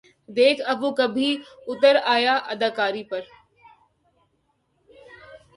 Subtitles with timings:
[0.37, 1.29] دیکھ اب وہ بھی
[1.69, 3.21] اُتر آیا اداکاری پر